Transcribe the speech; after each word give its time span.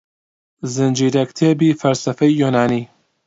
زنجیرەکتێبی 0.73 1.77
فەلسەفەی 1.81 2.33
یۆنانی 2.41 2.83